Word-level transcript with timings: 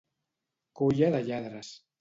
Colla 0.81 1.13
de 1.19 1.23
lladres. 1.31 1.75